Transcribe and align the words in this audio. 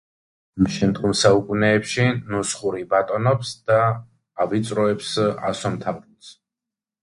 შემდგომ 0.75 1.11
საუკუნეებში 1.19 2.07
ნუსხური 2.31 2.83
ბატონობს 2.95 3.53
და 3.69 3.77
ავიწროებს 4.47 5.15
ასომთავრულს. 5.23 6.37